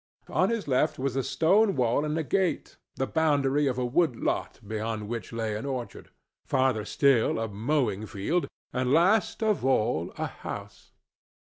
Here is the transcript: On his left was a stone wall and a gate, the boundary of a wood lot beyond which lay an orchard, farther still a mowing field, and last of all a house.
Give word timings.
On 0.31 0.49
his 0.49 0.67
left 0.67 0.97
was 0.97 1.15
a 1.15 1.21
stone 1.21 1.75
wall 1.75 2.03
and 2.03 2.17
a 2.17 2.23
gate, 2.23 2.77
the 2.95 3.05
boundary 3.05 3.67
of 3.67 3.77
a 3.77 3.85
wood 3.85 4.15
lot 4.15 4.59
beyond 4.67 5.07
which 5.07 5.31
lay 5.31 5.55
an 5.55 5.63
orchard, 5.67 6.09
farther 6.43 6.85
still 6.85 7.37
a 7.37 7.47
mowing 7.47 8.07
field, 8.07 8.47
and 8.73 8.91
last 8.91 9.43
of 9.43 9.63
all 9.63 10.11
a 10.17 10.25
house. 10.25 10.93